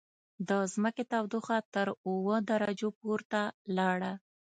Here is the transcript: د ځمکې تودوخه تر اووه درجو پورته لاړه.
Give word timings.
د 0.49 0.51
ځمکې 0.73 1.03
تودوخه 1.11 1.57
تر 1.73 1.87
اووه 2.07 2.37
درجو 2.49 2.89
پورته 2.99 3.41
لاړه. 3.77 4.13